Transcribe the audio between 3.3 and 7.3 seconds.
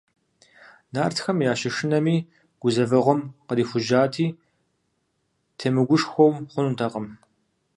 кърихужьати, темыгушхуэу хъунутэкъым.